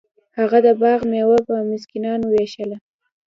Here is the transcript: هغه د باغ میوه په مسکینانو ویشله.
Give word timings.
هغه 0.37 0.57
د 0.65 0.67
باغ 0.81 0.99
میوه 1.11 1.39
په 1.47 1.55
مسکینانو 1.71 2.25
ویشله. 2.29 2.77